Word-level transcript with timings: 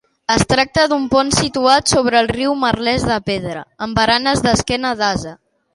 Es 0.35 0.43
tracta 0.53 0.85
d'un 0.93 1.05
pont 1.11 1.29
situat 1.35 1.93
sobre 1.93 2.19
el 2.23 2.31
riu 2.33 2.57
Merlès 2.65 3.07
de 3.13 3.19
pedra, 3.29 3.65
amb 3.87 3.99
baranes 4.03 4.45
d'esquena 4.49 4.99
d'ase. 5.03 5.39